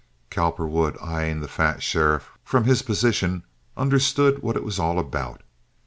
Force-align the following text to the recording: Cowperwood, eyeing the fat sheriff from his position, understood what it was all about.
Cowperwood, 0.31 0.97
eyeing 0.99 1.41
the 1.41 1.47
fat 1.47 1.83
sheriff 1.83 2.31
from 2.43 2.63
his 2.63 2.81
position, 2.81 3.43
understood 3.77 4.41
what 4.41 4.55
it 4.55 4.63
was 4.63 4.79
all 4.79 4.97
about. 4.97 5.43